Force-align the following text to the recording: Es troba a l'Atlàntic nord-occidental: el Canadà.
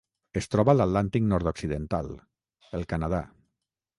Es 0.39 0.47
troba 0.53 0.71
a 0.73 0.73
l'Atlàntic 0.79 1.27
nord-occidental: 1.33 2.09
el 2.79 2.89
Canadà. 2.95 3.21